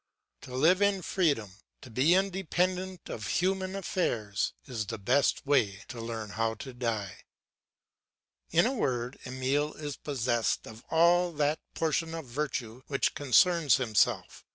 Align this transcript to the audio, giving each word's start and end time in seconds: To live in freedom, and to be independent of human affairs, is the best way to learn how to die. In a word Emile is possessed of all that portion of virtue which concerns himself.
To 0.41 0.55
live 0.55 0.81
in 0.81 1.03
freedom, 1.03 1.43
and 1.51 1.81
to 1.83 1.89
be 1.91 2.15
independent 2.15 3.07
of 3.07 3.27
human 3.27 3.75
affairs, 3.75 4.53
is 4.65 4.87
the 4.87 4.97
best 4.97 5.45
way 5.45 5.83
to 5.89 6.01
learn 6.01 6.31
how 6.31 6.55
to 6.55 6.73
die. 6.73 7.17
In 8.49 8.65
a 8.65 8.73
word 8.73 9.19
Emile 9.27 9.73
is 9.75 9.97
possessed 9.97 10.65
of 10.65 10.83
all 10.89 11.31
that 11.33 11.59
portion 11.75 12.15
of 12.15 12.25
virtue 12.25 12.81
which 12.87 13.13
concerns 13.13 13.77
himself. 13.77 14.43